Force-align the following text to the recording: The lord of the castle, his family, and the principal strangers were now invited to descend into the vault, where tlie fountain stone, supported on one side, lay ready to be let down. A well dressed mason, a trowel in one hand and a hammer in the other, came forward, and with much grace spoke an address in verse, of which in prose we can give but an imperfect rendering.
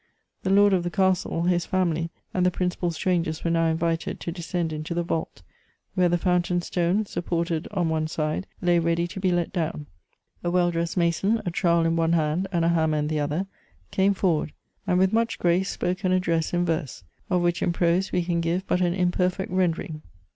The 0.41 0.49
lord 0.49 0.73
of 0.73 0.81
the 0.81 0.89
castle, 0.89 1.43
his 1.43 1.67
family, 1.67 2.09
and 2.33 2.43
the 2.43 2.49
principal 2.49 2.89
strangers 2.89 3.43
were 3.43 3.51
now 3.51 3.67
invited 3.67 4.19
to 4.21 4.31
descend 4.31 4.73
into 4.73 4.95
the 4.95 5.03
vault, 5.03 5.43
where 5.93 6.09
tlie 6.09 6.17
fountain 6.19 6.61
stone, 6.63 7.05
supported 7.05 7.67
on 7.69 7.87
one 7.87 8.07
side, 8.07 8.47
lay 8.63 8.79
ready 8.79 9.05
to 9.05 9.19
be 9.19 9.31
let 9.31 9.53
down. 9.53 9.85
A 10.43 10.49
well 10.49 10.71
dressed 10.71 10.97
mason, 10.97 11.39
a 11.45 11.51
trowel 11.51 11.85
in 11.85 11.95
one 11.95 12.13
hand 12.13 12.47
and 12.51 12.65
a 12.65 12.69
hammer 12.69 12.97
in 12.97 13.09
the 13.09 13.19
other, 13.19 13.45
came 13.91 14.15
forward, 14.15 14.53
and 14.87 14.97
with 14.97 15.13
much 15.13 15.37
grace 15.37 15.69
spoke 15.69 16.03
an 16.03 16.13
address 16.13 16.51
in 16.51 16.65
verse, 16.65 17.03
of 17.29 17.43
which 17.43 17.61
in 17.61 17.71
prose 17.71 18.11
we 18.11 18.23
can 18.23 18.41
give 18.41 18.65
but 18.65 18.81
an 18.81 18.95
imperfect 18.95 19.51
rendering. 19.51 20.01